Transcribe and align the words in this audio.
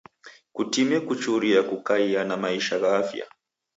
Kutime 0.53 0.99
kuchuria 0.99 1.63
kukaia 1.63 2.23
na 2.23 2.37
maisha 2.37 2.79
gha 2.79 2.97
afya. 2.97 3.25